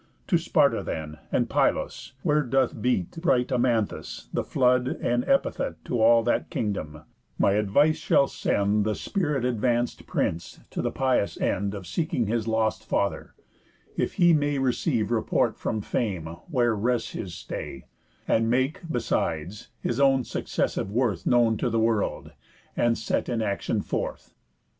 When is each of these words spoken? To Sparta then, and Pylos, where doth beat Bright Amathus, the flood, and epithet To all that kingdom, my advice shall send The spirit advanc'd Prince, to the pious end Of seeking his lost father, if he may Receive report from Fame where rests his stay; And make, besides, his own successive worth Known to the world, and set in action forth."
To 0.29 0.37
Sparta 0.39 0.81
then, 0.81 1.19
and 1.31 1.47
Pylos, 1.47 2.13
where 2.23 2.41
doth 2.41 2.81
beat 2.81 3.11
Bright 3.21 3.49
Amathus, 3.51 4.29
the 4.33 4.43
flood, 4.43 4.87
and 4.99 5.23
epithet 5.25 5.75
To 5.85 6.01
all 6.01 6.23
that 6.23 6.49
kingdom, 6.49 7.03
my 7.37 7.51
advice 7.51 7.97
shall 7.97 8.27
send 8.27 8.83
The 8.83 8.95
spirit 8.95 9.43
advanc'd 9.43 10.07
Prince, 10.07 10.59
to 10.71 10.81
the 10.81 10.89
pious 10.89 11.39
end 11.39 11.75
Of 11.75 11.85
seeking 11.85 12.25
his 12.25 12.47
lost 12.47 12.83
father, 12.83 13.35
if 13.95 14.13
he 14.13 14.33
may 14.33 14.57
Receive 14.57 15.11
report 15.11 15.55
from 15.55 15.81
Fame 15.81 16.25
where 16.49 16.75
rests 16.75 17.11
his 17.11 17.35
stay; 17.35 17.85
And 18.27 18.49
make, 18.49 18.79
besides, 18.89 19.67
his 19.81 19.99
own 19.99 20.23
successive 20.23 20.89
worth 20.89 21.27
Known 21.27 21.57
to 21.57 21.69
the 21.69 21.79
world, 21.79 22.31
and 22.75 22.97
set 22.97 23.29
in 23.29 23.39
action 23.43 23.81
forth." 23.83 24.33